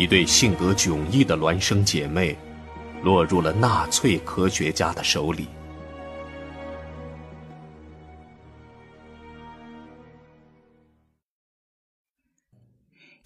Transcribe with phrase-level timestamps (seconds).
[0.00, 2.34] 一对性格迥异的孪生姐妹，
[3.02, 5.46] 落入了纳粹科学家的手里。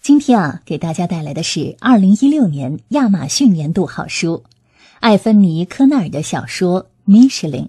[0.01, 4.43] 今天啊，给大家带来的是二零一六年亚马逊年度好书——
[4.99, 7.63] 艾芬尼·科纳尔的小说《Michelin》，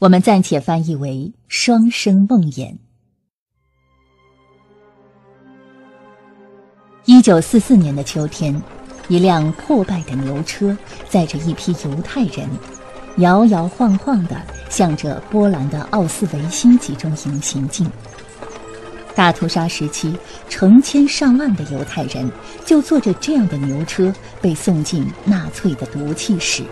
[0.00, 2.72] 我们暂且翻译为《双生梦魇》。
[7.08, 8.54] 一九四四年的秋天，
[9.08, 10.76] 一辆破败的牛车
[11.08, 12.46] 载着一批犹太人，
[13.16, 14.36] 摇摇晃晃地
[14.68, 17.90] 向着波兰的奥斯维辛集中营行进。
[19.14, 20.14] 大屠杀时期，
[20.50, 22.30] 成千上万的犹太人
[22.66, 24.12] 就坐着这样的牛车
[24.42, 26.62] 被送进纳粹的毒气室。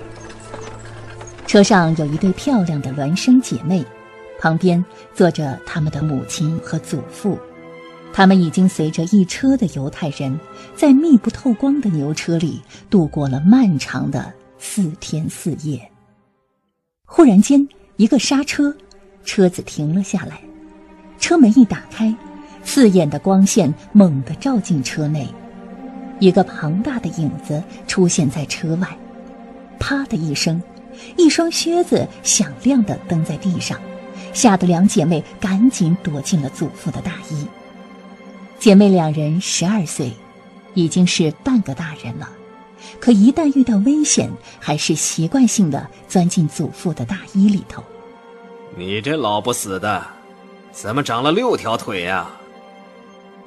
[1.46, 3.82] 车上有一对漂亮的孪生姐妹，
[4.38, 4.84] 旁边
[5.14, 7.38] 坐着他们的母亲和祖父。
[8.16, 10.40] 他们已经随着一车的犹太人，
[10.74, 15.78] 在密不透光的牛车里度过了漫长的四天四夜。
[17.04, 18.74] 忽然间，一个刹车，
[19.22, 20.40] 车子停了下来，
[21.18, 22.16] 车门一打开。
[22.64, 25.28] 刺眼的光线猛地照进车内，
[26.18, 28.88] 一个庞大的影子出现在车外。
[29.78, 30.58] 啪的一声，
[31.18, 33.78] 一双靴子响亮地蹬在地上，
[34.32, 37.46] 吓得两姐妹赶紧躲进了祖父的大衣。
[38.58, 40.12] 姐妹两人十二岁，
[40.74, 42.28] 已经是半个大人了，
[42.98, 47.82] 可一旦遇到危险，还是习惯性的钻进祖父的大衣里头。
[48.76, 50.04] 你这老不死的，
[50.72, 52.28] 怎么长了六条腿呀？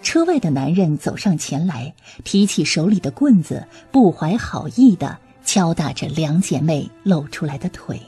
[0.02, 1.94] 车外的男人走上前来，
[2.24, 8.00] 提起手里的棍子，不怀好意的敲打着两姐妹露出来的腿。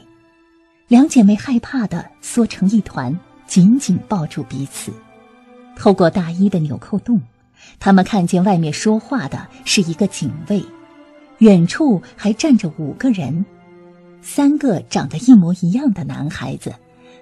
[0.88, 4.90] 两姐妹害怕的缩成一团，紧紧抱住彼此。
[5.82, 7.20] 透过大衣的纽扣洞，
[7.80, 10.62] 他们看见外面说话的是一个警卫，
[11.38, 13.44] 远处还站着五个人，
[14.22, 16.72] 三个长得一模一样的男孩子，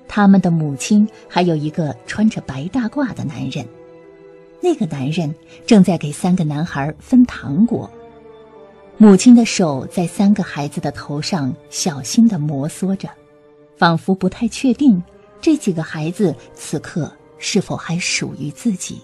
[0.06, 3.66] 他们的母亲，还有一个穿着白大褂的男人。
[4.60, 5.34] 那个男人
[5.66, 7.90] 正在给三个男孩分糖果，
[8.98, 13.08] 母亲的手在三个孩子的头上小心地摩挲着，
[13.78, 15.02] 仿佛不太确定
[15.40, 19.02] 这几个孩子此刻是否还属于自己。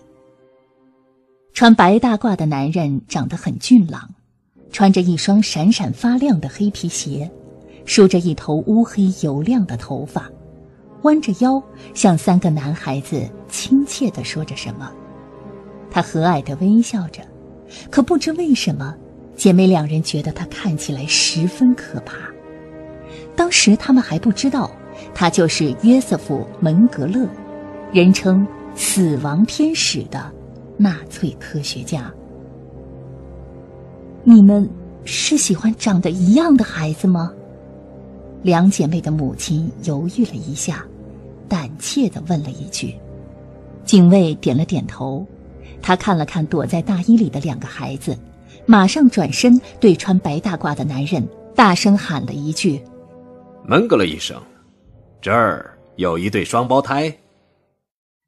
[1.52, 4.08] 穿白大褂的男人长得很俊朗，
[4.70, 7.28] 穿着一双闪闪发亮的黑皮鞋，
[7.84, 10.30] 梳着一头乌黑油亮的头发，
[11.02, 11.60] 弯着腰
[11.94, 14.92] 向三个男孩子亲切地说着什么。
[15.90, 17.22] 他和蔼地微笑着，
[17.90, 18.94] 可不知为什么，
[19.34, 22.16] 姐妹两人觉得他看起来十分可怕。
[23.34, 24.70] 当时他们还不知道，
[25.14, 27.26] 他就是约瑟夫·门格勒，
[27.96, 28.46] 人称
[28.76, 30.30] “死亡天使”的
[30.76, 32.12] 纳粹科学家。
[34.22, 34.68] 你们
[35.06, 37.32] 是喜欢长得一样的孩子吗？
[38.42, 40.84] 两姐妹的母亲犹豫了一下，
[41.48, 42.94] 胆怯的问了一句。
[43.86, 45.26] 警卫点了点头。
[45.80, 48.14] 他看了看躲在大衣里的两个孩子，
[48.66, 52.78] 马上转身对穿白大褂的男人大声喊了一句
[53.64, 54.38] ：“门格勒医生，
[55.18, 57.10] 这儿有一对双胞胎。”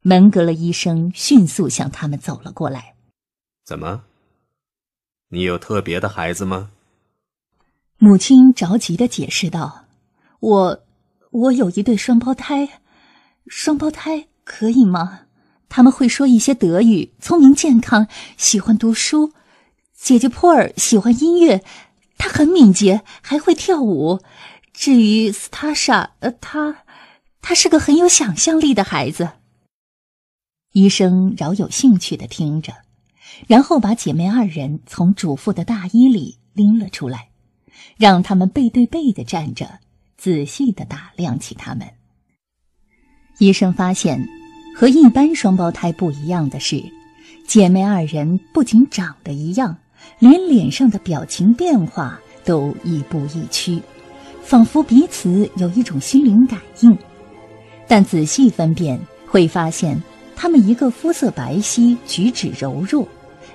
[0.08, 2.94] 门格勒医生迅速向他们走了过来。
[3.66, 4.04] “怎么？
[5.28, 6.70] 你有特别的孩子吗？”
[8.00, 9.84] 母亲着急的解释道
[10.40, 10.80] ：“我，
[11.30, 12.80] 我有一对双胞胎，
[13.48, 15.26] 双胞胎可以吗？”
[15.68, 18.08] 他们会说一些德语，聪明健康，
[18.38, 19.34] 喜欢读书。
[19.92, 21.62] 姐姐普尔喜欢音乐，
[22.16, 24.20] 她很敏捷，还会跳舞。
[24.72, 26.84] 至于斯塔莎，呃，她，
[27.42, 29.32] 她是个很有想象力的孩子。
[30.78, 32.72] 医生饶有兴趣的听着，
[33.48, 37.30] 然后把姐妹二人从主妇的大衣里拎了出来，
[37.96, 39.80] 让他们背对背的站着，
[40.16, 41.84] 仔细的打量起他们。
[43.40, 44.24] 医生发现。
[44.76, 46.80] 和一般双胞胎不一样的是，
[47.48, 49.76] 姐妹二人不仅长得一样，
[50.20, 53.82] 连脸上的表情变化都亦步亦趋，
[54.40, 56.96] 仿佛彼此有一种心灵感应。
[57.88, 60.00] 但仔细分辨，会发现
[60.40, 63.04] 他们一个肤色白皙，举止柔弱；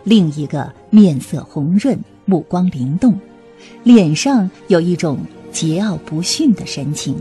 [0.03, 3.17] 另一个面色红润，目光灵动，
[3.85, 5.17] 脸上有一种
[5.53, 7.15] 桀骜不驯的神情。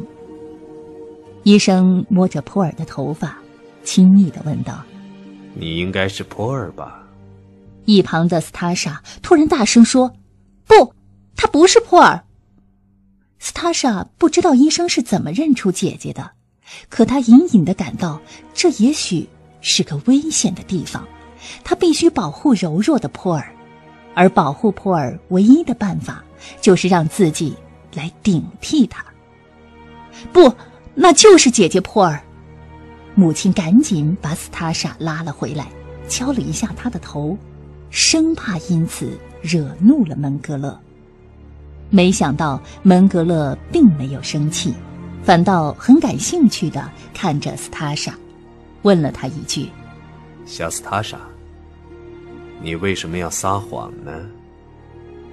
[1.45, 3.39] 医生摸着普尔的头发。
[3.85, 4.83] 亲昵的问道
[5.55, 7.05] ：“你应该是普尔吧？”
[7.85, 10.13] 一旁的斯塔莎突然大声说
[10.67, 10.93] ：“不，
[11.37, 12.21] 他不是普尔。”
[13.39, 16.31] 斯塔莎不知道医生是怎么认出姐姐的，
[16.89, 18.21] 可她隐隐的感到
[18.55, 19.29] 这也许
[19.63, 21.03] 是个危险的地方，
[21.65, 23.51] 他必须保护柔弱的普尔。
[24.15, 26.23] 而保护普尔唯一的办法
[26.61, 27.57] 就是让自己
[27.95, 29.03] 来顶替他。
[30.35, 30.55] 不，
[30.95, 32.23] 那就是姐姐普尔。
[33.15, 35.67] 母亲赶紧把斯塔莎拉了回来，
[36.09, 37.37] 敲了一下他的头，
[37.89, 40.79] 生怕因此惹怒了门格勒。
[41.89, 44.75] 没想到门格勒并没有生气，
[45.23, 48.15] 反倒很感兴趣的看着斯塔莎，
[48.83, 49.69] 问了他一句
[50.45, 51.19] ：“小斯塔莎，
[52.63, 54.13] 你为什么要撒谎呢？”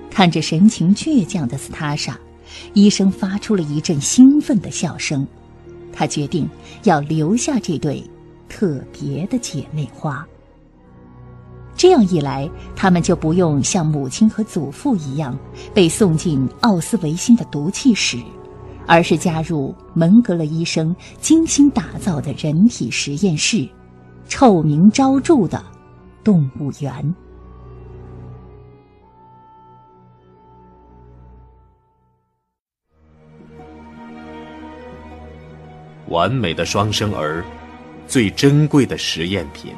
[0.09, 2.17] 看着神情倔强的斯塔莎，
[2.73, 5.25] 医生发出了一阵兴奋的笑声。
[5.91, 6.47] 他决定
[6.83, 8.03] 要留下这对
[8.47, 10.25] 特别的姐妹花。
[11.75, 15.37] 这样一来，他们就不用像母亲和祖父一样
[15.73, 18.17] 被送进奥斯维辛的毒气室，
[18.89, 23.69] 而是加入门格勒医生精心打造的人体实验室——
[24.27, 25.63] 臭名昭著的
[26.23, 27.15] 动物园。
[36.07, 37.45] 完美的双生儿，
[38.07, 39.71] 最珍贵的实验品。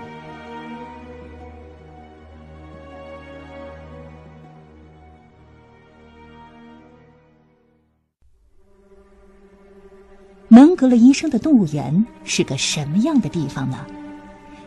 [10.82, 13.86] 格勒医生的动物园是个什么样的地方呢？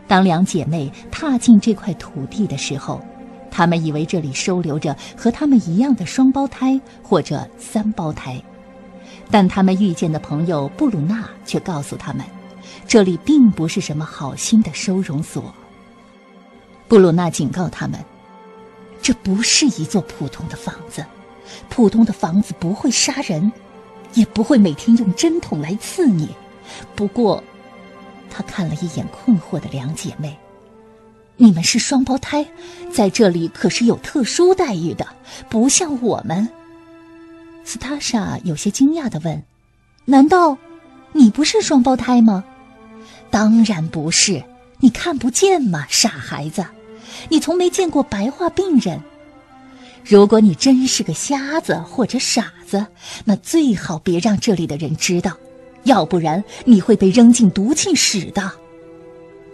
[0.07, 3.01] 当两姐妹踏进这块土地的时候，
[3.51, 8.41] 她们以为这里收留着和她们一样的双胞胎或者三胞胎。
[9.29, 12.25] 但他们遇见的朋友布鲁纳却告诉他们，
[12.87, 15.53] 这里并不是什么好心的收容所。
[16.87, 17.99] 布鲁纳警告他们，
[19.01, 21.05] 这不是一座普通的房子，
[21.67, 23.51] 普通的房子不会杀人，
[24.15, 26.29] 也不会每天用针筒来刺你。
[26.95, 27.43] 不过，
[28.29, 30.35] 他看了一眼困惑的两姐妹，
[31.37, 32.45] 你们是双胞胎，
[32.91, 35.07] 在这里可是有特殊待遇的，
[35.47, 36.47] 不像我们。
[37.63, 39.43] 斯塔莎有些惊讶的问
[40.05, 40.57] ：“难道
[41.13, 42.43] 你不是双胞胎吗
[43.31, 44.43] ？”“当然不是，
[44.79, 46.65] 你看不见吗，傻孩子？
[47.29, 48.99] 你从没见过白化病人。
[50.05, 52.85] 如果你真是个瞎子或者傻子，
[53.25, 55.35] 那最好别让这里的人知道，
[55.83, 58.51] 要不然你会被扔进毒气室的。”“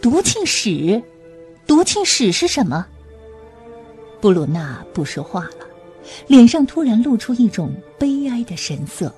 [0.02, 1.02] 毒气室？
[1.66, 2.86] 毒气室是什么？”
[4.20, 5.68] 布鲁纳不说话了。
[6.28, 9.14] 脸上突然露出一种悲哀的神色，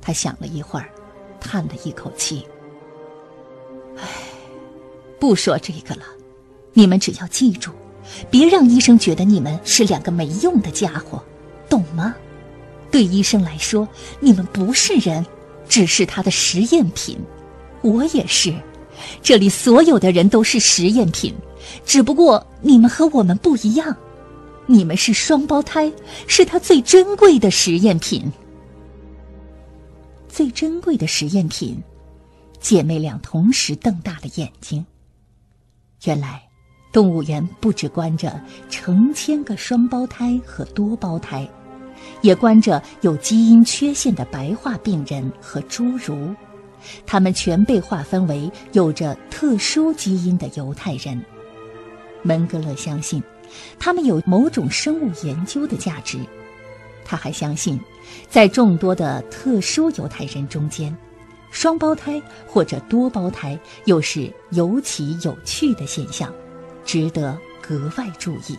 [0.00, 0.88] 他想了一会儿，
[1.40, 2.46] 叹了一口气
[3.98, 4.08] ：“唉，
[5.18, 6.04] 不说这个了。
[6.72, 7.72] 你们只要记住，
[8.30, 11.22] 别让医生觉得你们是两个没用的家伙，
[11.68, 12.14] 懂吗？
[12.90, 15.24] 对医生来说，你们不是人，
[15.68, 17.18] 只是他的实验品。
[17.82, 18.54] 我也是，
[19.22, 21.34] 这里所有的人都是实验品，
[21.84, 23.96] 只不过你们和我们不一样。”
[24.66, 25.92] 你们是双胞胎，
[26.28, 28.30] 是他最珍贵的实验品。
[30.28, 31.76] 最珍贵的实验品，
[32.60, 34.86] 姐妹俩同时瞪大了眼睛。
[36.04, 36.40] 原来，
[36.92, 41.48] 动物园不只关着成千个双胞胎和多胞胎，
[42.22, 46.34] 也关着有基因缺陷的白化病人和侏儒，
[47.06, 51.22] 他们全被划分为有着特殊基因的犹太人。
[52.22, 53.22] 门格勒相信。
[53.80, 56.18] 他们有某种生物研究的价值。
[57.04, 57.80] 他还相信，
[58.28, 60.96] 在众多的特殊犹太人中间，
[61.50, 66.32] 双胞胎或者多胞胎又是尤其有趣的现象，
[66.90, 68.58] 值得格外注意。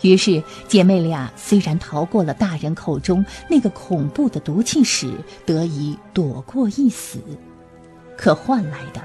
[0.00, 5.14] 于是，姐妹俩虽然逃过了大人口中那个恐怖的毒气室，
[5.46, 7.20] 得以躲过一死，
[8.18, 9.00] 可换来的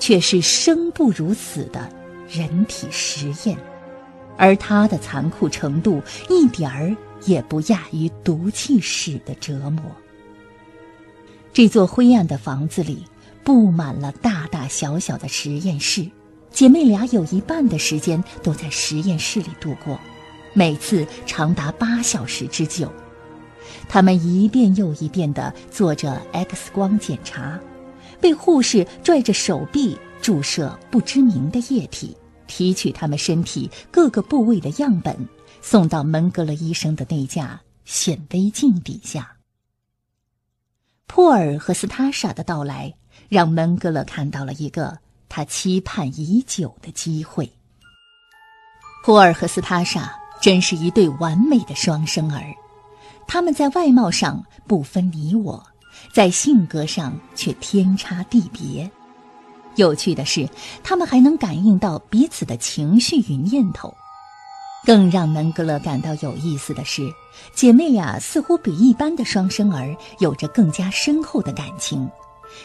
[0.00, 1.88] 却是生不如死的
[2.28, 3.56] 人体实验。
[4.36, 9.84] 而它的残酷程度一点儿也不亚于毒气室的折磨。
[11.52, 13.04] 这座灰暗的房子里
[13.44, 16.04] 布满了大大小小的实验室，
[16.52, 19.98] 姐妹俩有一半的时间都在实验室里度过，
[20.52, 22.92] 每次长达八小时之久。
[23.88, 27.58] 她们一遍又一遍地做着 X 光检查，
[28.20, 32.16] 被护士拽着手臂注射不知名的液体。
[32.48, 35.16] 提取他们身体各个部位的样本，
[35.62, 39.36] 送到门格勒医生的那架显微镜底下。
[41.06, 42.92] 普尔和斯塔莎的到来，
[43.30, 44.98] 让门格勒看到了一个
[45.34, 47.50] 他期盼已久的机会。
[49.02, 52.44] 普尔和斯塔莎真是一对完美的双生儿，
[53.26, 55.66] 他们在外貌上不分你我，
[56.12, 58.90] 在性格上却天差地别。
[59.76, 60.46] 有趣的是，
[60.84, 63.94] 他们还能感应到彼此的情绪与念头。
[64.84, 67.10] 更让门格勒感到有意思的是，
[67.54, 72.06] 姐妹俩似乎比一般的双生儿有着更加深厚的感情，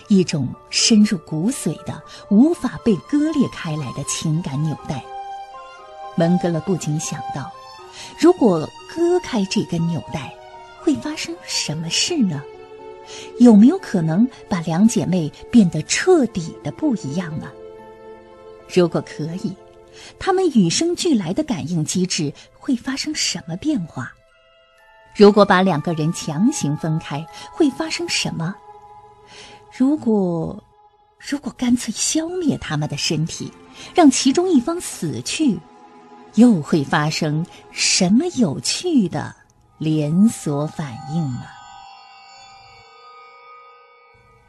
[0.07, 5.03] 一种深入骨髓的、无法被割裂开来的情感纽带。
[6.15, 7.51] 门格勒不禁想到，
[8.19, 10.33] 如果割开这根纽带，
[10.79, 12.41] 会发生什么事呢？
[13.39, 17.47] 有没有可能把两姐妹变得彻底的不一样呢？
[18.73, 19.55] 如果可以。
[20.19, 24.13] 他们与生俱来的感应机制会发生什么变化？
[25.15, 28.53] 如果把两个人强行分开，会发生什么？
[29.77, 30.63] 如果，
[31.19, 33.53] 如果干脆消灭他们的身体，
[33.93, 35.59] 让其中一方死去，
[36.33, 39.35] 又会发生什么有趣的
[39.77, 41.43] 连锁反应呢？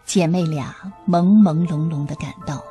[0.06, 0.75] 姐妹俩
[1.06, 2.64] 朦朦胧胧的感到。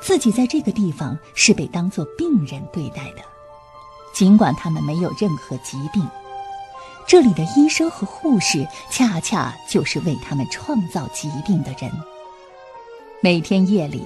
[0.00, 3.22] 自己在这个地方是被当作病人对待的，
[4.12, 6.04] 尽管他们没有任何疾病，
[7.06, 11.90] 这里的医生和护士恰恰就是为他们创造疾病的人。
[13.22, 14.02] 每天夜里，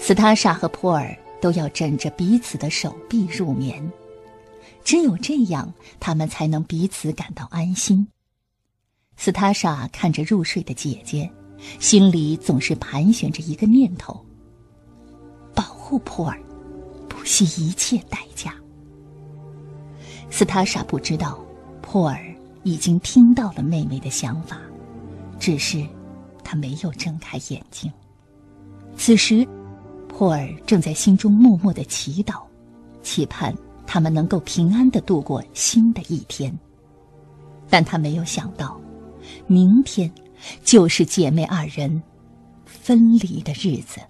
[0.00, 3.92] 斯塔莎和普尔都要枕着彼此的手臂入眠，
[4.82, 8.06] 只有这样，他们才能彼此感到安心。
[9.16, 11.30] 斯塔莎看着入睡的姐姐，
[11.78, 14.24] 心里总是盘旋着一个念头。
[15.54, 16.40] 保护普尔，
[17.08, 18.54] 不惜一切代价。
[20.30, 21.38] 斯塔莎不知道，
[21.92, 22.18] 霍尔
[22.62, 24.56] 已经听到了妹妹的想法，
[25.38, 25.86] 只是
[26.42, 27.92] 他没有睁开眼睛。
[28.96, 29.46] 此时，
[30.10, 32.40] 霍尔正在心中默默的祈祷，
[33.02, 33.54] 期盼
[33.86, 36.50] 他们能够平安的度过新的一天。
[37.68, 38.80] 但他没有想到，
[39.46, 40.10] 明天
[40.64, 42.02] 就是姐妹二人
[42.64, 44.00] 分离的日子。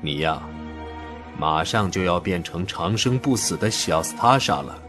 [0.00, 0.42] 你呀，
[1.38, 4.80] 马上就要变成长生不死的小斯塔莎了。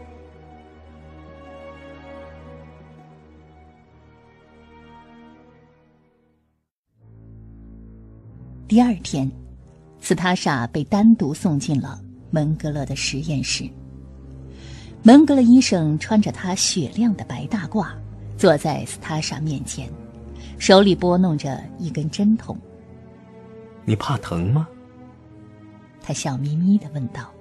[8.68, 9.30] 第二天，
[10.00, 12.00] 斯塔莎被单独送进了
[12.30, 13.68] 门格勒的实验室。
[15.02, 17.86] 门格勒医生穿着他雪亮的白大褂，
[18.36, 19.88] 坐在斯塔莎面前，
[20.58, 22.58] 手里拨弄着一根针筒。
[23.84, 24.68] 你怕疼吗？
[26.06, 27.34] 他笑眯眯的问道，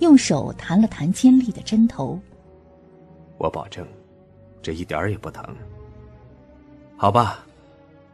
[0.00, 2.20] 用手弹了弹尖利的针头。
[3.38, 3.86] 我保证，
[4.60, 5.56] 这一点儿也不疼。
[6.96, 7.46] 好吧，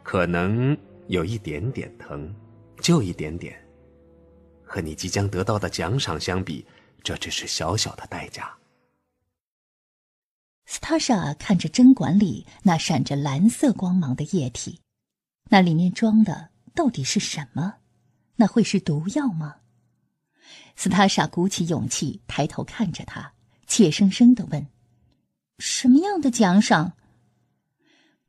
[0.02, 0.76] 可能
[1.06, 2.30] 有一点点疼，
[2.82, 3.58] 就一点点。
[4.62, 6.66] 和你即将得到的奖赏相比，
[7.02, 8.54] 这只是小小的代价。
[10.66, 14.78] 斯塔莎看着针管里那闪着蓝色光芒的液体，
[15.48, 17.76] 那里面装的到底是什么？
[18.36, 19.56] 那会是毒药吗？
[20.80, 23.32] 斯塔莎鼓起勇气抬头看着他，
[23.66, 24.64] 怯生生的问
[25.58, 26.92] ：“什么样的奖赏？”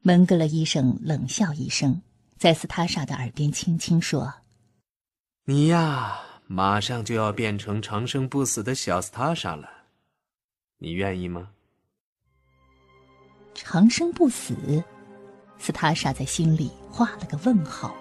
[0.01, 2.01] 门格勒医生冷笑一声，
[2.39, 4.33] 在斯塔莎的耳边轻轻说
[5.45, 9.69] ：“你呀，马上就要变成长生不死的小斯塔莎了，
[10.79, 11.51] 你愿意吗？”
[13.53, 14.83] 长生不死，
[15.59, 17.95] 斯塔莎在心里画了个问号。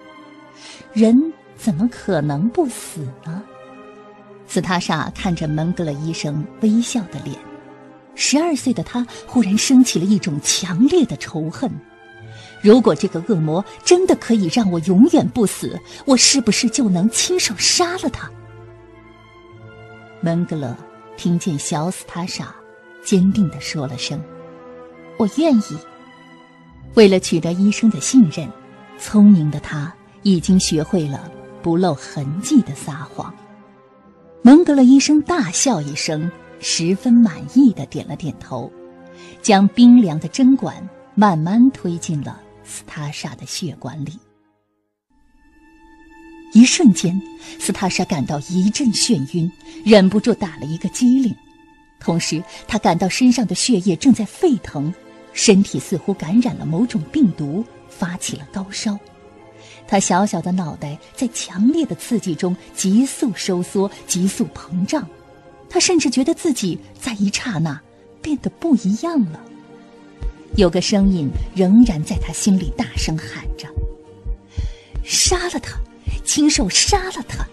[0.95, 1.14] 人
[1.55, 3.45] 怎么可能不死呢？
[4.49, 7.37] 斯塔莎看着门格勒医生微笑的脸，
[8.14, 11.71] 十二岁的他忽然升起了一种强烈的仇恨。
[12.62, 18.28] 如果这个恶魔真的可以让我永远不死，我是不是就能亲手杀了他？
[20.21, 20.76] 门格勒
[21.17, 22.52] 听见小斯塔莎
[23.05, 24.21] 坚定的说了声
[25.19, 25.78] ：“我愿意。”
[26.95, 28.49] 为了取得医生的信任，
[28.99, 31.31] 聪明的他已经学会了
[31.62, 33.33] 不露痕迹的撒谎。
[34.49, 38.73] 蒙格勒医生大笑一声，十分满意的点了点头，
[39.43, 40.75] 将冰凉的针管
[41.14, 44.19] 慢慢推进了斯塔莎的血管里。
[46.55, 47.21] 一瞬间，
[47.59, 49.52] 斯塔莎感到一阵眩晕，
[49.85, 51.35] 忍不住打了一个激灵，
[52.00, 54.90] 同时她感到身上的血液正在沸腾，
[55.35, 58.99] 身体似乎感染了某种病毒，发起了高烧。
[59.88, 65.09] 他小小的脑袋在强烈的刺激中急速收缩、急速膨胀，
[65.71, 67.80] 他甚至觉得自己在一刹那
[68.21, 69.40] 变得不一样了。
[70.57, 73.66] 有个声音仍然在他心里大声喊着
[75.02, 75.78] ：“杀了他，
[76.23, 77.47] 亲手杀了他，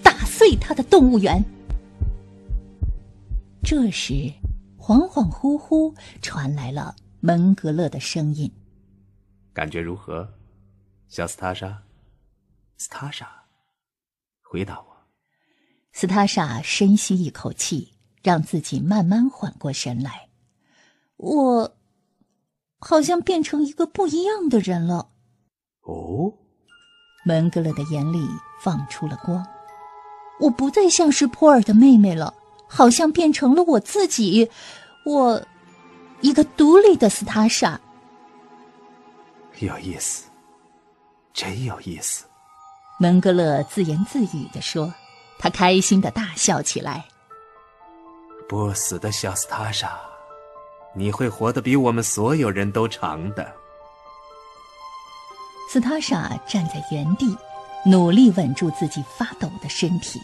[0.00, 1.44] 打碎他的动物园。”
[3.64, 4.14] 这时，
[4.78, 5.92] 恍恍惚惚
[6.22, 8.50] 传来了门格勒的声音
[9.52, 10.28] ：“感觉如何？”
[11.10, 11.82] 小斯塔莎，
[12.76, 13.28] 斯塔莎，
[14.42, 14.86] 回答我。
[15.92, 20.28] 斯塔莎深吸一口气，让自己慢慢缓过神来。
[21.16, 21.74] 我
[22.78, 25.10] 好像变成一个不一样的人了。
[25.80, 26.32] 哦，
[27.24, 28.24] 门格勒的眼里
[28.62, 29.44] 放出了光。
[30.38, 32.32] 我不再像是普尔的妹妹了，
[32.68, 34.48] 好像变成了我自己。
[35.04, 35.44] 我，
[36.20, 37.80] 一个独立的斯塔莎。
[39.58, 40.29] 有意思，
[41.32, 42.24] 真有意思。
[42.98, 44.92] 门格勒自言自语地说。
[45.42, 47.02] 他开心的大笑起来。
[48.46, 49.98] 不死的小斯塔莎，
[50.94, 53.50] 你会活得比我们所有人都长的。
[55.70, 57.34] 斯塔莎站在原地，
[57.86, 60.20] 努力稳住自己发抖的身体。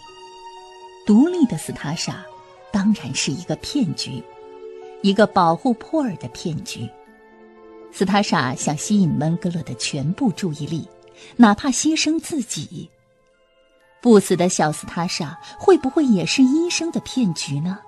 [1.07, 2.23] 独立的斯塔莎，
[2.71, 4.23] 当然是一个骗局，
[5.01, 6.87] 一个保护珀尔的骗局。
[7.91, 10.87] 斯塔莎想吸引门格勒的全部注意力，
[11.37, 12.91] 哪怕牺牲自己。
[14.01, 17.79] 不死的小斯塔莎会不会也是医生的骗局呢？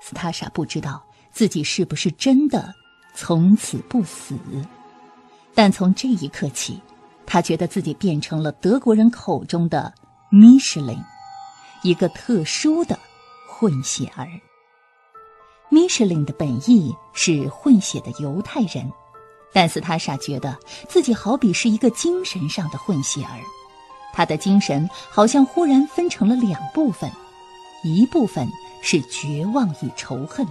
[0.00, 2.74] 斯塔莎不知道自己是不是真的
[3.14, 4.38] 从此不死，
[5.54, 6.80] 但从这一刻起，
[7.26, 9.92] 他觉得自己变成了德国人口中的
[10.30, 10.96] 米什林，
[11.82, 12.98] 一个特殊的
[13.46, 14.28] 混血儿。
[15.68, 18.90] 米什林的本意是混血的犹太人，
[19.52, 20.56] 但斯塔莎觉得
[20.88, 23.40] 自己好比是一个精神上的混血儿。
[24.12, 27.10] 他的精神好像忽然分成了两部分，
[27.84, 28.48] 一部分
[28.82, 30.46] 是绝望与仇恨，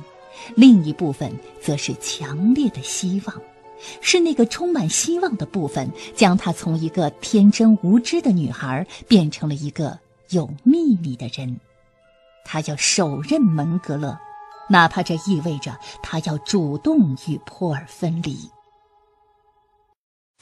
[0.56, 3.42] 另一部分则是强烈的希望。
[4.02, 10.00] 是那个充满希望的部分，将他从一个天真无知的女孩变成了一个
[10.30, 11.60] 有秘密的人。
[12.44, 14.18] 他要手刃门格勒，
[14.70, 18.50] 哪怕这意味着他要主动与珀尔分离。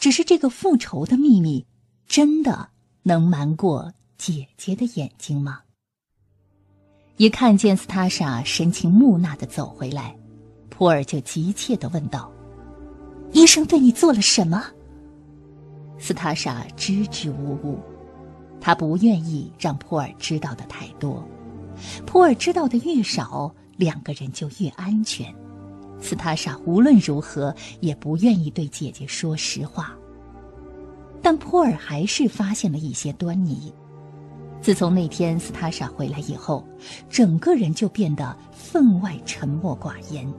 [0.06, 1.66] 只是这个复仇的秘密，
[2.06, 2.70] 真的。
[3.02, 5.62] 能瞒过姐姐的眼睛吗？
[7.18, 10.16] 一看见斯塔莎神情木讷的走回来，
[10.70, 12.32] 普尔就急切的问道
[13.34, 14.64] ：“医生对你做了什么？”
[15.98, 17.80] 斯塔莎支支吾吾，
[18.62, 21.28] 他不愿意让普尔知道的太多。
[22.06, 25.34] 普尔知道的越少，两个人就越安全。
[26.02, 29.96] 斯塔莎无论如何也不愿意对姐姐说实话。
[31.22, 33.74] 但普尔还是发现了一些端倪。
[34.62, 36.64] 自从那天斯塔莎回来以后，
[37.10, 40.32] 整个人就变得分外沉默寡言，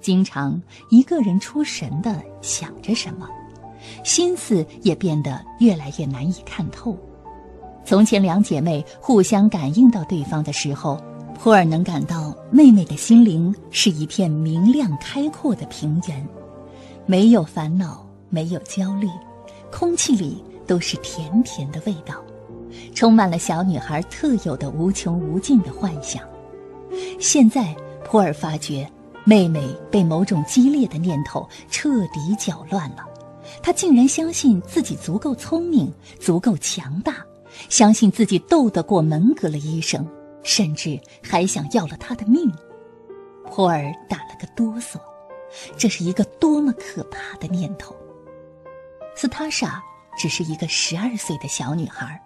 [0.00, 3.28] 经常一个人出神的想着什么，
[4.04, 6.96] 心思也变得越来越难以看透。
[7.82, 11.02] 从前两姐妹互相感应到对方的时候，
[11.42, 16.28] 普尔能感到妹妹的心灵是一片明亮开阔的平原，
[17.06, 19.08] 没有烦恼，没有焦虑。
[19.72, 22.22] 空气里都是甜甜的味道，
[22.94, 26.22] 充满了小女孩特有的无穷无尽的幻想。
[27.18, 27.74] 现在，
[28.04, 28.86] 普尔发觉
[29.24, 32.98] 妹妹被某种激烈的念头彻底搅乱了。
[33.62, 37.16] 她竟然相信自己足够聪明，足够强大，
[37.70, 40.06] 相信自己斗得过门格勒医生，
[40.42, 42.50] 甚至还想要了他的命。
[43.50, 44.98] 普尔打了个哆嗦，
[45.76, 47.94] 这是一个多么可怕的念头！
[49.16, 49.82] 斯塔莎
[50.16, 52.20] 只是一个十二岁的小女孩，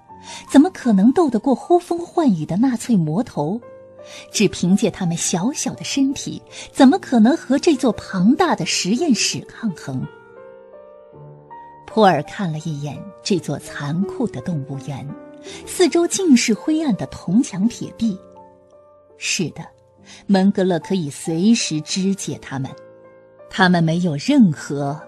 [0.51, 3.61] 怎么可能斗得过呼风唤雨的纳粹魔头？
[4.31, 10.07] 只凭借他们小小的身体，怎么可能和这座庞大的实验室抗衡？
[11.87, 15.09] 普尔看了一眼这座残酷的动物园，
[15.67, 18.19] 四周尽是灰暗的铜墙铁壁。
[19.19, 19.65] 是的，
[20.27, 22.71] 门格勒可以随时肢解他们，
[23.49, 25.01] 他们没有任何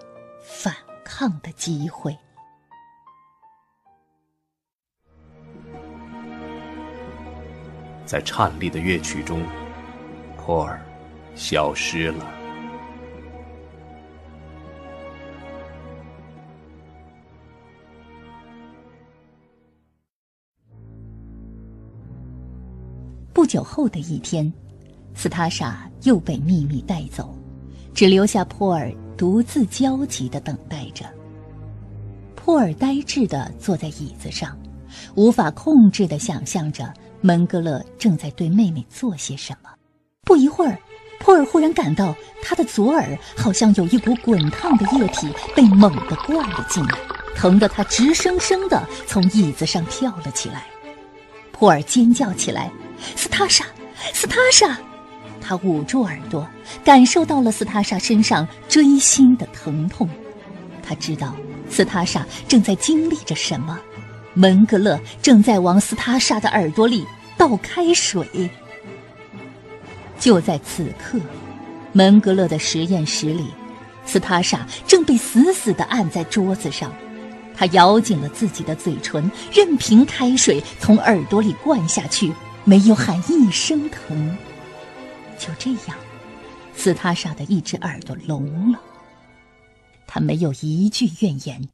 [0.44, 0.74] 反。
[1.08, 2.18] 抗的机会，
[8.04, 9.40] 在颤栗的乐曲中，
[10.36, 10.84] 珀尔
[11.36, 12.45] 消失了。
[23.46, 24.52] 不久后的一天，
[25.14, 27.32] 斯塔莎又被秘密带走，
[27.94, 28.92] 只留下珀尔。
[29.16, 31.06] 独自焦急的等待着。
[32.34, 34.58] 珀尔呆滞的坐在椅子上，
[35.14, 39.70] 无法控制的想象着门格勒正在对妹妹做些什么。
[40.24, 40.76] 不一会儿，
[41.20, 46.98] 珀尔忽然感到他的左耳好像有一股滚烫的液体被猛地灌了进来，
[47.36, 50.66] 疼得他直生生的从椅子上跳了起来。
[51.52, 52.70] 珀尔尖叫起来
[53.14, 53.64] ：“斯塔莎，
[54.12, 54.78] 斯塔莎！”
[55.40, 56.46] 他捂住耳朵，
[56.84, 60.08] 感受到了斯塔莎身上锥心的疼痛。
[60.82, 61.36] 他知道
[61.70, 63.78] 斯塔莎正在经历着什么，
[64.34, 67.06] 门格勒正在往斯塔莎的耳朵里
[67.36, 68.50] 倒开水。
[70.18, 71.18] 就在此刻，
[71.92, 73.46] 门格勒的实验室里，
[74.04, 76.92] 斯塔莎正被死死地按在桌子上。
[77.54, 82.32] 他咬紧了自己的嘴唇，任凭开水从耳朵里灌下去，
[82.66, 84.36] 没有喊一声疼。
[85.38, 85.96] 就这样，
[86.74, 88.80] 斯塔莎的一只耳朵聋了。
[90.06, 91.68] 他没有一句怨言，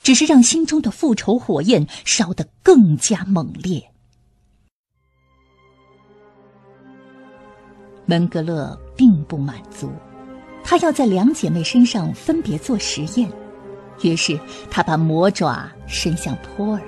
[0.00, 3.90] 只是让心中的复仇火焰烧得更加猛烈。
[8.06, 9.92] 门格勒并不满足，
[10.62, 13.28] 他要在两姐妹身上分别做实验。
[14.02, 14.38] 于是，
[14.70, 16.82] 他把魔爪伸向托尔，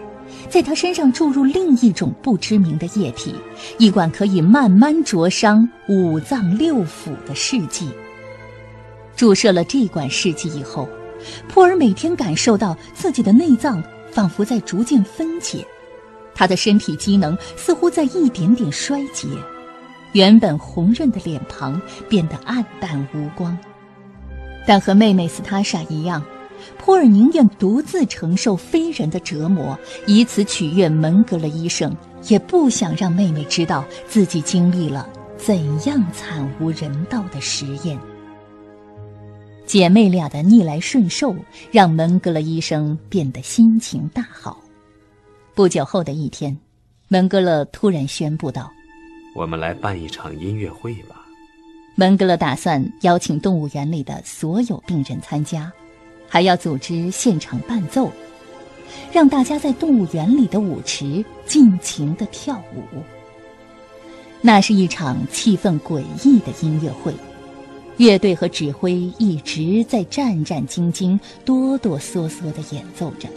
[0.53, 3.35] 在他身上注入另一种不知名的液体，
[3.79, 7.89] 一管可以慢慢灼伤五脏六腑的试剂。
[9.17, 10.87] 注射了这管试剂以后，
[11.49, 15.67] 普尔每天感受到自己的内脏仿佛在逐渐分解，
[16.35, 19.27] 他的身体机能似乎在一点点衰竭，
[20.13, 23.57] 原本红润的脸庞变得暗淡无光。
[24.67, 26.23] 但和妹妹斯塔莎一样。
[26.79, 31.97] 普尔宁愿独自承受非人的折磨，以此取悦门格勒医生，
[32.29, 37.99] 也不想让妹妹知道自己经历了怎样惨无人道的实验。
[39.65, 41.35] 姐妹俩的逆来顺受，
[41.71, 44.61] 让门格勒医生变得心情大好。
[45.55, 46.57] 不久后的一天，
[47.09, 48.71] 门格勒突然宣布道
[49.35, 51.27] ：“我们来办一场音乐会吧。”
[51.95, 55.73] 门格勒打算邀请动物园里的所有病人参加。
[56.33, 58.11] 还要组织现场伴奏，
[59.13, 63.03] 让大家在动物园里的舞池尽情地跳舞。
[64.41, 67.13] 那是一场气氛诡异的音乐会，
[67.99, 73.29] 乐队和指挥一直在战战兢兢、哆哆嗦嗦地演奏着。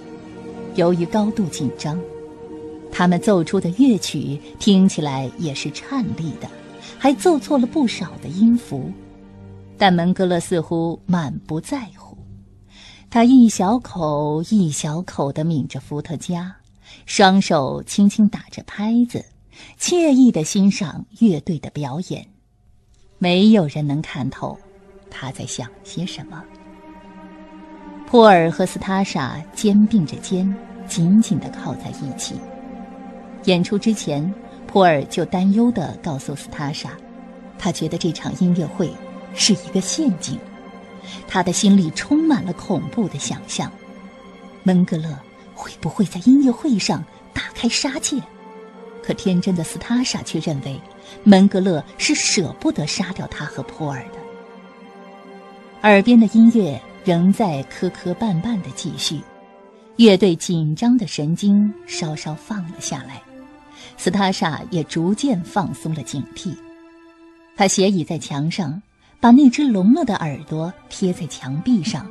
[0.76, 2.00] 由于高度紧张，
[2.94, 6.48] 他们奏出的乐曲听起来也是颤栗的，
[6.98, 8.90] 还奏错了不少的音符。
[9.78, 11.90] 但门格勒似乎满不在。
[13.16, 16.54] 他一小口一小口地抿着伏特加，
[17.06, 19.24] 双手轻轻打着拍子，
[19.80, 22.28] 惬意地欣赏乐队的表演。
[23.18, 24.60] 没有人能看透
[25.10, 26.44] 他在想些什么。
[28.06, 30.54] 普尔和斯塔莎肩并着肩，
[30.86, 32.36] 紧紧地靠在一起。
[33.46, 34.30] 演出之前，
[34.68, 36.92] 普尔就担忧地告诉斯塔莎，
[37.58, 38.92] 他觉得这场音乐会
[39.34, 40.38] 是一个陷阱。
[41.28, 43.72] 他的心里充满了恐怖的想象，
[44.64, 45.18] 门格勒
[45.54, 48.22] 会不会在音乐会上大开杀戒？
[49.04, 50.80] 可天真的斯塔莎却认为，
[51.24, 54.20] 门格勒是舍不得杀掉他和普尔的。
[55.84, 59.22] 耳边的音乐仍在磕磕绊绊地继续，
[59.98, 63.22] 乐队紧张的神经稍稍放了下来，
[63.96, 66.56] 斯塔莎也逐渐放松了警惕。
[67.56, 68.82] 他斜倚在墙上。
[69.26, 72.06] 把那只聋了的耳朵贴在墙壁上，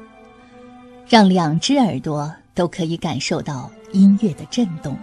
[1.08, 4.98] 让两只耳朵都可以感受到音乐的震动。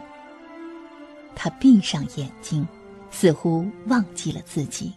[1.33, 2.67] 他闭上眼睛，
[3.11, 4.91] 似乎忘记了自己，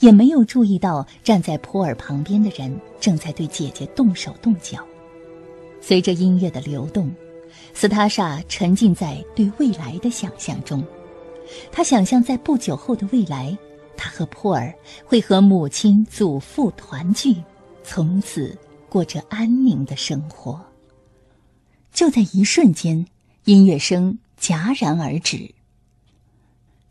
[0.00, 4.82] 也没有注意到站在普尔旁边的人正在对姐姐动手动脚。
[5.82, 7.14] 随着音乐的流动，
[7.74, 10.82] 斯塔莎沉浸在对未来的想象中。
[11.70, 13.54] 他想象在不久后的未来。
[13.96, 14.72] 他和普尔
[15.04, 17.36] 会和母亲、祖父团聚，
[17.82, 18.56] 从此
[18.88, 20.64] 过着安宁的生活。
[21.92, 23.06] 就在一瞬间，
[23.44, 25.54] 音乐声戛然而止。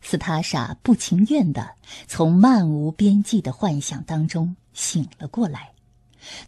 [0.01, 1.75] 斯塔莎不情愿地
[2.07, 5.71] 从漫无边际的幻想当中醒了过来，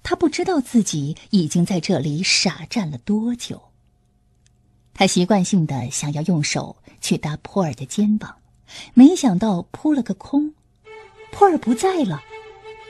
[0.04, 3.62] 他不知道自己已经在这里傻站了多久。
[4.94, 8.37] 他习惯性的想要用手去搭普尔的肩膀。
[8.94, 10.54] 没想到扑了个空，
[11.32, 12.22] 普尔不在了。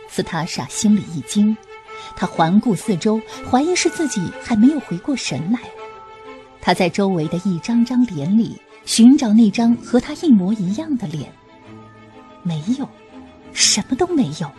[0.10, 1.56] 斯塔莎心里一惊，
[2.16, 5.60] 他环顾四周，怀疑是自己还没有回过神来。
[6.62, 11.32] 他在周围的一张张脸里寻找那张和他一模一样的脸，
[12.42, 12.88] 没有，
[13.54, 14.50] 什么都没有，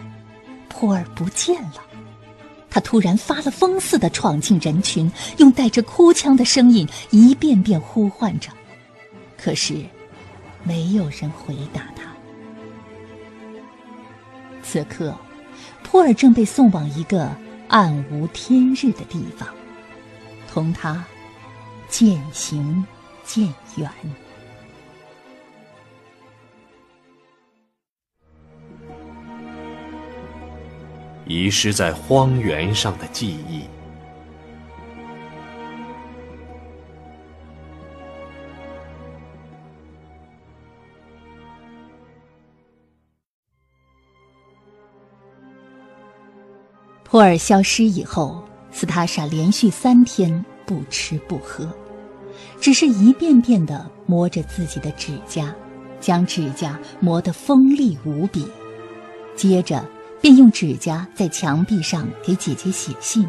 [0.68, 1.82] 普尔不见了。
[2.70, 8.50] 他突然发了疯似的闯进人群，用带着哭腔的声音一遍遍呼唤着，
[9.36, 9.84] 可是。
[10.62, 12.02] 没有人回答他。
[14.62, 15.14] 此刻，
[15.82, 17.30] 普尔正被送往一个
[17.68, 19.48] 暗无天日的地方，
[20.46, 21.04] 同他
[21.88, 22.84] 渐行
[23.24, 23.90] 渐远。
[31.26, 33.64] 遗失在荒原上的记忆。
[47.10, 51.66] 普尔消失以后，斯塔莎连续三天不吃不喝，
[52.60, 55.54] 只是一遍遍地磨着自己的指甲，
[56.02, 58.46] 将指甲磨得锋利无比。
[59.34, 59.82] 接着，
[60.20, 63.26] 便用指甲在墙壁上给姐姐写信，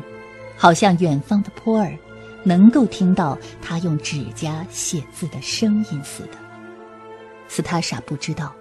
[0.58, 1.90] 好像远方的普尔
[2.44, 6.38] 能够听到他用指甲写字的声音似的。
[7.48, 8.54] 斯塔莎不知道，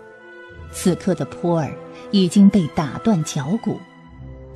[0.70, 1.68] 此刻的普尔
[2.12, 3.80] 已经被打断脚骨，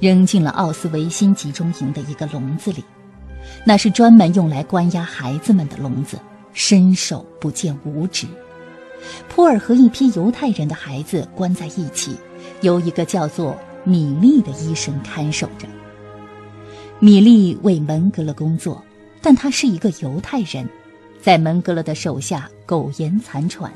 [0.03, 2.83] 扔进了奥斯维辛集中营的一个笼子里，
[3.65, 6.19] 那是专门用来关押孩子们的笼子，
[6.53, 8.27] 伸手不见五指。
[9.29, 12.17] 普尔和一批犹太人的孩子关在一起。
[12.63, 15.69] 由一个叫做米利的医生看守着。
[16.99, 18.83] 米利为门格勒工作，
[19.21, 20.69] 但他是一个犹太人，
[21.21, 23.73] 在门格勒的手下苟延残喘，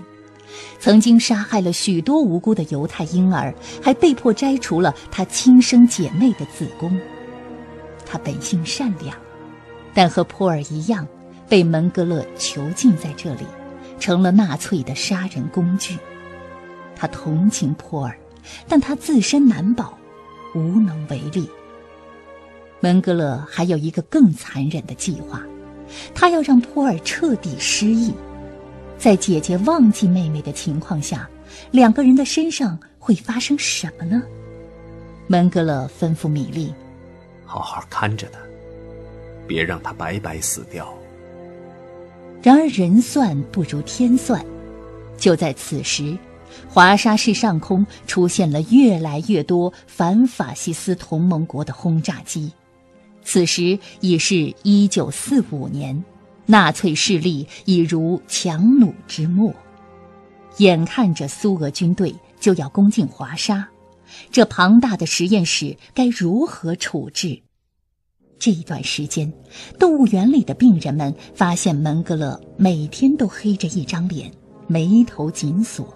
[0.79, 6.99] 曾经杀害了许多无辜的犹太婴儿，还被迫摘除了他亲生姐妹的子宫。
[8.05, 9.17] 他本性善良，
[9.95, 11.07] 但和普尔一样，
[11.49, 13.45] 被门格勒囚禁在这里，
[13.99, 15.99] 成了纳粹的杀人工具。
[16.95, 18.17] 他同情普尔。
[18.69, 19.99] 但他自身难保，
[20.55, 21.51] 无能为力。
[22.79, 25.43] 门格勒还有一个更残忍的计划，
[26.15, 28.15] 他要让普尔彻底失忆，
[28.99, 31.29] 在姐姐忘记妹妹的情况下，
[31.71, 34.23] 两个人的身上会发生什么呢？
[35.27, 36.73] 门格勒吩咐米莉
[37.45, 38.39] ：“好好看着他，
[39.47, 40.93] 别让他白白死掉。”
[42.43, 44.45] 然而人算不如天算，
[45.19, 46.17] 就在此时。
[46.69, 52.51] 华沙市上空出现了越来越多反法西斯同盟国的轰炸机。
[53.25, 56.03] 此时已是一九四五年，
[56.47, 59.53] 纳粹势力已如强弩之末，
[60.59, 63.69] 眼看着苏俄军队就要攻进华沙，
[64.31, 67.43] 这庞大的实验室该如何处置？
[68.39, 69.33] 这一段时间，
[69.79, 74.31] 动物园里的病人们发现门格勒每天都黑着一张脸，
[74.67, 75.93] 眉头紧锁。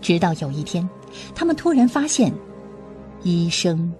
[0.00, 0.86] 直到有一天，
[1.34, 2.34] 他们突然发现，
[3.22, 3.90] 医生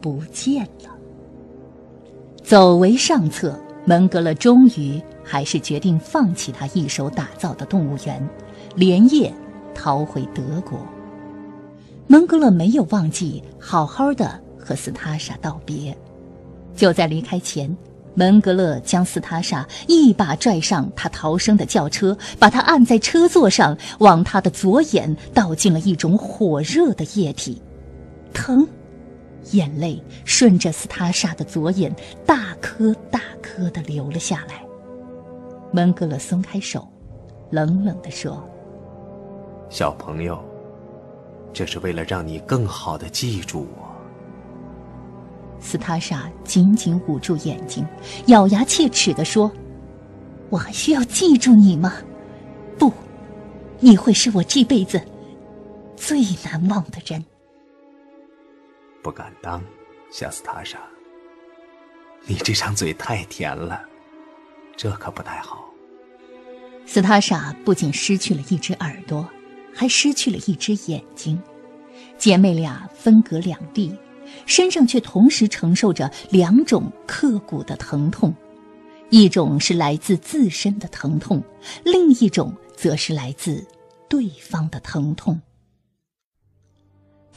[0.00, 0.96] 不见了。
[2.42, 8.28] 走为上策，门格勒终于还是决定放弃他一手打造的动物园，
[8.74, 9.32] 连夜
[9.74, 10.86] 逃回德国。
[12.06, 15.96] 门格勒没有忘记好好的和斯塔莎道别，
[16.76, 17.74] 就在离开前。
[18.12, 27.62] 门格勒将斯塔莎一把拽上他逃生的轿车，把他按在车座上，往他的左眼倒进了一种火热的液体，
[28.34, 28.68] 疼，
[29.52, 31.94] 眼泪顺着斯塔莎的左眼
[32.26, 34.64] 大颗大颗的流了下来。
[35.72, 36.86] 门格勒松开手，
[37.50, 38.42] 冷冷地说
[39.68, 40.42] ：“小朋友，
[41.52, 43.88] 这是为了让你更好的记住我。”
[45.60, 47.86] 斯塔莎紧紧捂住眼睛，
[48.26, 49.50] 咬牙切齿地说
[50.50, 51.94] ：“我还需要记住你吗？
[52.78, 52.92] 不，
[53.80, 55.02] 你会是我这辈子
[55.96, 57.24] 最难忘的人。”
[59.08, 59.64] 不敢当，
[60.10, 60.78] 小斯塔莎，
[62.26, 63.80] 你这张嘴太甜了，
[64.76, 65.64] 这可不太好。
[66.84, 69.26] 斯塔莎不仅失去了一只耳朵，
[69.74, 71.42] 还失去了一只眼睛，
[72.18, 73.96] 姐妹俩分隔两地。
[74.44, 78.34] 身上却同时承受着两种刻骨的疼痛，
[79.08, 81.42] 一种是来自自身的疼痛，
[81.82, 83.66] 另一种则是来自
[84.06, 85.40] 对方的疼痛。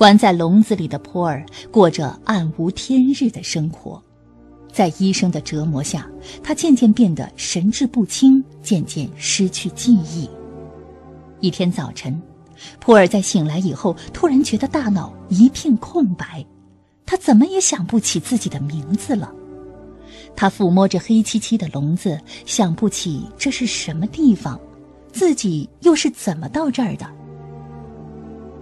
[0.02, 4.02] 关在笼子里的普尔过着暗无天日的生活，
[4.74, 6.10] 在医生的折磨下，
[6.42, 10.28] 他渐渐变得神志不清，渐渐失去记忆。
[11.40, 12.20] 一天早晨，
[12.80, 16.44] 普尔在醒来以后，突然觉得大脑一片空白。
[17.06, 19.32] 他怎么也想不起自己的名字了。
[20.36, 24.60] 他抚摸着黑漆漆的笼子，想不起这是什么地方，
[25.14, 27.08] 自己又是怎么到这儿的。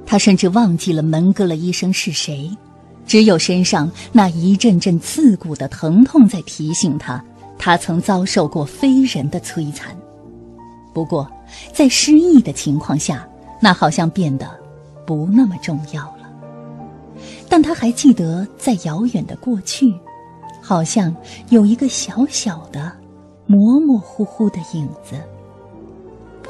[0.09, 2.49] 他甚至忘记了门格勒医生是谁，
[3.05, 7.23] 只有身上那一阵阵刺骨的疼痛在提醒他，
[7.59, 9.95] 他曾遭受过非人的摧残。
[10.95, 11.29] 不过，
[11.71, 13.29] 在失忆的情况下，
[13.61, 14.49] 那好像变得
[15.05, 16.27] 不那么重要了。
[17.47, 19.93] 但他还记得，在遥远的过去，
[20.59, 21.15] 好像
[21.49, 22.91] 有一个小小的、
[23.45, 25.21] 模模糊糊的影子。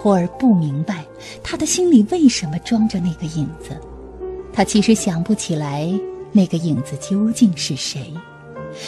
[0.01, 1.05] 普尔不明白，
[1.43, 3.77] 他的心里为什么装着那个影子。
[4.53, 5.91] 他其实想不起来
[6.31, 8.13] 那个影子究竟是谁，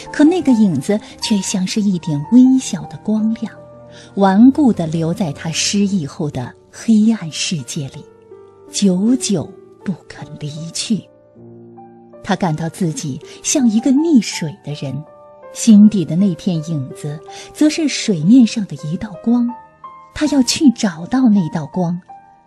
[0.10, 3.54] 可那个影子却像是一点微小的光亮，
[4.16, 8.06] 顽固地留在他失忆后的黑暗世界里，
[8.72, 9.52] 久久
[9.84, 11.04] 不肯离去。
[12.24, 14.96] 他感到自己像一个溺水的人，
[15.52, 17.20] 心底的那片影子，
[17.54, 19.46] 则是水面上的一道光。
[20.14, 22.00] 他要去找到那道光，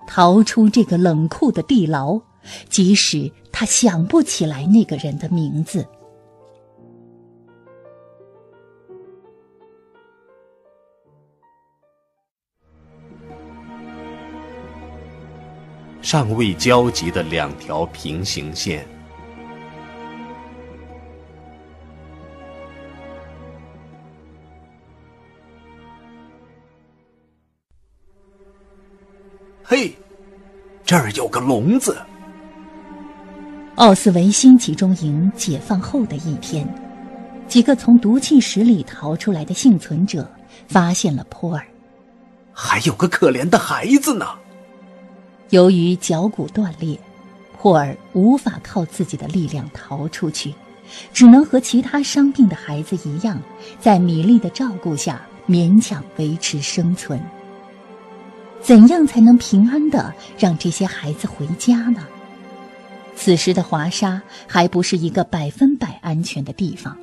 [0.07, 2.20] 逃出这个冷酷的地牢，
[2.68, 5.85] 即使他想不起来那个人的名字。
[16.00, 18.87] 尚未交集的两条平行线。
[29.66, 29.96] 嘿，
[30.85, 31.96] 这儿有个笼子。
[33.77, 36.68] 奥斯维辛集中营解放后的一天，
[37.48, 40.31] 几个从毒气室里逃出来的幸存者
[40.68, 41.66] 发现了波尔，
[42.53, 44.27] 还有个可怜的孩子呢。
[45.48, 47.00] 由于脚骨断裂，
[47.57, 50.55] 霍尔无法靠自己的力量逃出去，
[51.14, 53.40] 只能和其他伤病的孩子一样，
[53.81, 57.18] 在米莉的照顾下勉强维持生存。
[58.64, 62.03] 怎样才能平安的让这些孩子回家呢？
[63.14, 66.96] 此时的华沙还不是一个百分百安全的地方。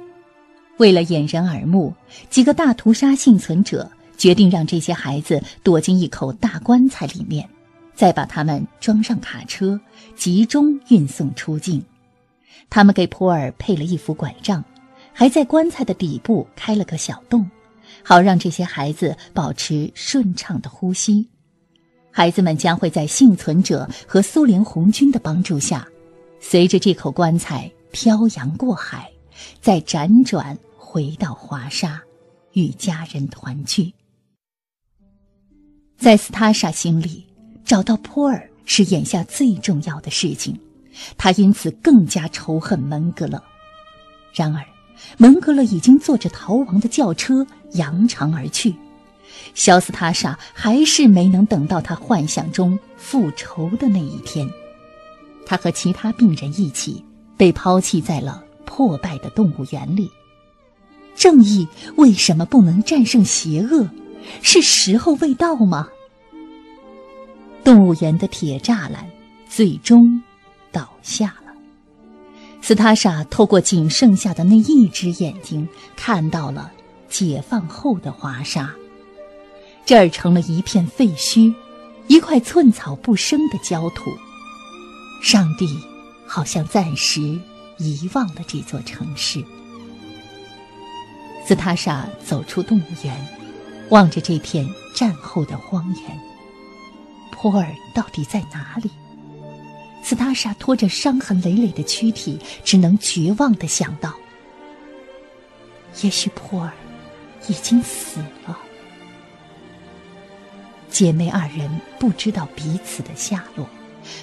[0.78, 1.94] 为了掩人耳目，
[2.32, 7.48] 几个大屠杀幸存者决定让这些孩子躲进一口大棺材里面。
[7.94, 9.80] 再把他们装上卡车，
[10.16, 11.84] 集中运送出境。
[12.72, 14.64] 他们给普尔配了一副拐杖，
[15.14, 17.48] 还在棺材的底部开了个小洞，
[18.02, 21.28] 好让这些孩子保持顺畅的呼吸。
[22.12, 25.88] 孩子们将会在幸存者和苏联红军的帮助下，
[26.40, 29.12] 随着这口棺材漂洋过海，
[29.62, 32.00] 再辗转回到华沙，
[32.54, 33.92] 与家人团聚。
[35.98, 37.26] 在斯塔莎心里。
[37.64, 40.60] 找到波尔是眼下最重要的事情，
[41.18, 43.42] 他因此更加仇恨门格勒。
[44.34, 44.62] 然而，
[45.18, 48.76] 门格勒已经坐着逃亡的轿车扬长而去，
[49.54, 54.50] 肖斯塔莎还是没能等到他幻想中复仇的那一天。
[55.46, 57.04] 他和其他病人一起
[57.36, 60.10] 被抛弃在了破败的动物园里。
[61.16, 63.90] 正义为什么不能战胜邪恶？
[64.42, 65.88] 是时候未到吗？
[67.64, 69.06] 动物园的铁栅栏
[69.50, 70.22] 最终
[70.72, 71.54] 倒下了。
[72.62, 76.72] 斯塔莎透过仅剩下的那一只眼睛，看到了
[77.10, 78.72] 解放后的华沙。
[79.86, 81.54] 这儿成了一片废墟，
[82.08, 84.12] 一块寸草不生的焦土。
[85.22, 85.68] 上帝
[86.26, 87.22] 好像暂时
[87.78, 89.44] 遗忘了这座城市。
[91.46, 93.28] 斯塔莎走出动物园，
[93.90, 94.66] 望着这片
[94.96, 96.20] 战后的荒原。
[97.32, 98.90] 波尔到底在哪里？
[100.04, 104.14] 斯塔莎拖着伤痕累累的躯体，只能绝望的想到：
[106.02, 106.72] 也许波尔
[107.48, 108.58] 已经死了。
[110.92, 113.68] 姐妹二人不知道彼此的下落，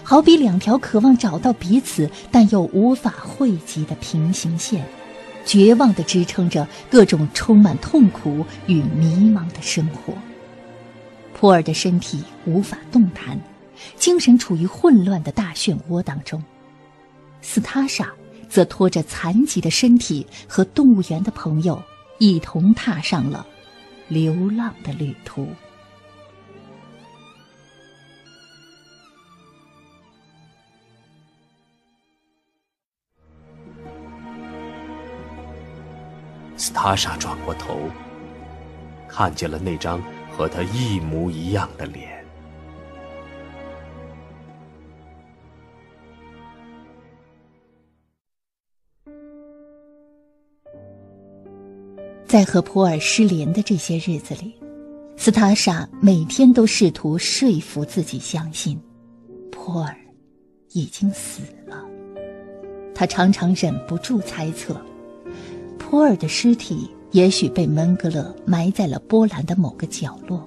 [0.02, 4.84] 好比两条渴望找到彼此但又无法汇集的平行线，
[5.46, 10.12] 绝望的支撑着各种充满痛苦与迷茫的生活。
[11.32, 13.40] 普尔的身体无法动弹，
[13.96, 16.42] 精神处于混乱的大漩涡当中。
[17.40, 18.12] 斯塔莎
[18.48, 21.82] 则拖着残疾的身体和动物园的朋友
[22.18, 23.46] 一同踏上了
[24.08, 25.48] 流浪的旅途。
[36.58, 37.78] 斯塔莎转过头，
[39.08, 39.98] 看见了那张。
[40.30, 42.24] 和他一模一样的脸。
[52.24, 54.54] 在和普尔失联的这些日子里，
[55.16, 58.80] 斯塔莎每天都试图说服自己相信，
[59.50, 59.92] 普尔
[60.70, 61.84] 已经死了。
[62.94, 64.80] 他常常忍不住猜测，
[65.88, 66.86] 普尔的尸体。
[67.12, 70.46] 也许被门格勒埋在了波兰的某个角落，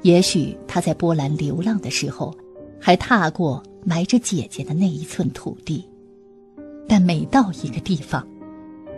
[0.00, 2.34] 也许他在波兰流浪的时候，
[2.80, 5.86] 还踏过埋着姐姐的那一寸土地。
[6.88, 8.26] 但每到一个地方，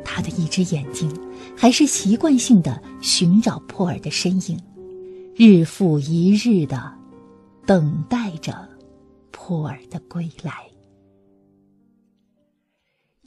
[0.05, 1.13] 他的一只眼睛
[1.57, 4.57] 还是习惯性的寻找珀尔的身影，
[5.35, 6.93] 日复一日的
[7.67, 8.55] 等待着
[9.33, 10.53] 珀尔的归来。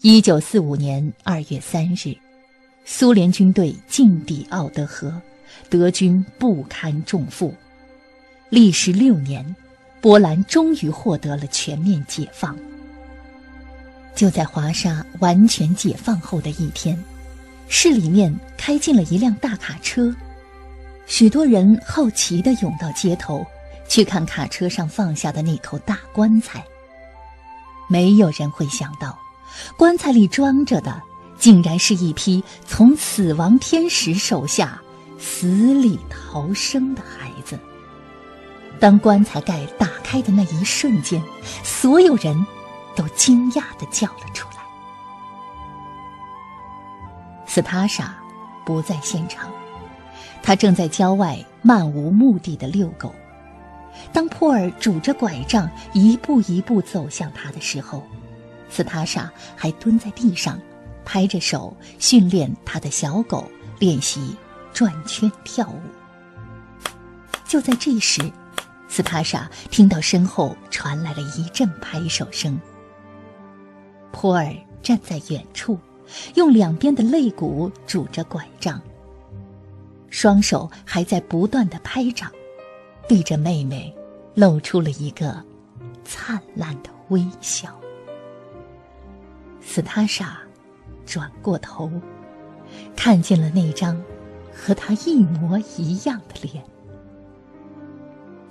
[0.05, 2.13] 一九四五年二月三日。
[2.83, 5.21] 苏联军队进抵奥德河，
[5.69, 7.55] 德军不堪重负。
[8.49, 9.55] 历时六年，
[10.01, 12.53] 波兰终于获得了全面解放。
[14.13, 17.01] 就在华沙完全解放后的一天，
[17.69, 20.13] 市里面开进了一辆大卡车，
[21.05, 23.47] 许多人好奇地涌到街头，
[23.87, 26.61] 去看卡车上放下的那口大棺材。
[27.87, 29.17] 没有人会想到，
[29.77, 31.01] 棺材里装着的，
[31.37, 34.81] 竟然是一批从死亡天使手下
[35.17, 37.59] 死里逃生的孩子。
[38.79, 41.23] 当棺材盖打开的那一瞬间，
[41.63, 42.45] 所有人。
[42.95, 44.57] 都惊讶地叫了出来。
[47.47, 48.15] 斯塔莎
[48.63, 49.51] 不在现场，
[50.43, 53.11] 他正在郊外漫无目的的遛狗。
[54.11, 58.05] 当珀尔拄着拐杖一步一步走向他的时候，
[58.73, 60.59] 斯塔莎还蹲在地上，
[61.05, 63.47] 拍着手训练他的小狗
[63.77, 64.35] 练习
[64.73, 65.79] 转圈跳舞。
[67.45, 68.19] 就在这时，
[68.87, 72.59] 斯塔莎听到身后传来了一阵拍手声。
[74.11, 74.51] 普尔
[74.81, 75.77] 站在远处，
[76.33, 78.81] 用两边的肋骨拄着拐杖，
[80.09, 82.31] 双手还在不断的拍掌，
[83.07, 83.95] 对着妹妹
[84.33, 85.39] 露出了一个
[86.03, 87.79] 灿烂的微笑。
[89.65, 90.37] 斯塔莎
[91.05, 91.91] 转过头，
[92.95, 94.01] 看见了那张
[94.53, 96.63] 和他一模一样的脸。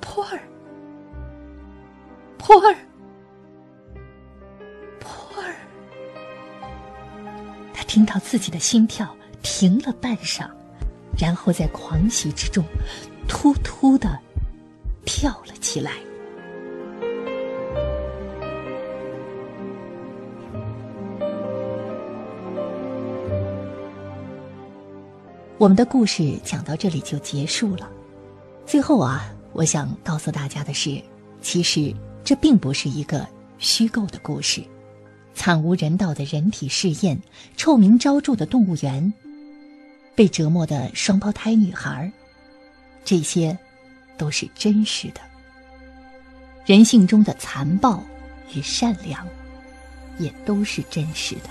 [0.01, 0.41] 珀尔，
[2.37, 2.77] 珀尔。
[7.87, 10.49] 听到自己的心跳停了半晌，
[11.19, 12.65] 然后在狂喜之中，
[13.29, 14.19] 突突的
[15.05, 15.93] 跳了起来。
[25.63, 27.89] 我们的故事讲到这里就结束了。
[28.67, 31.01] 最后啊，我想告诉大家的是，
[31.41, 31.95] 其实
[32.25, 33.25] 这并不是一个
[33.61, 34.61] 虚构的故事。
[35.37, 37.17] 惨无人道的人体试验，
[37.57, 39.15] 臭名昭著的动物园，
[40.17, 42.11] 被折磨的双胞胎女孩，
[43.05, 43.57] 这些
[44.19, 45.21] 都是真实的。
[46.67, 48.03] 人性中的残暴
[48.53, 49.25] 与善良，
[50.19, 51.51] 也都是真实的。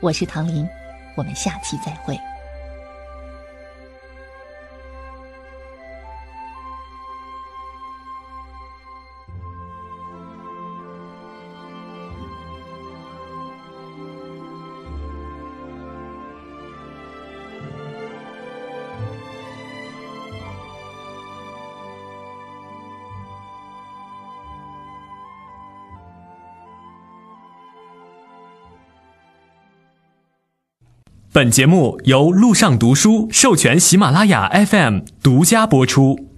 [0.00, 0.66] 我是唐林，
[1.18, 2.18] 我们下期再会。
[31.34, 36.31] 本节目由路上读书授权喜马拉雅 FM 独家播出。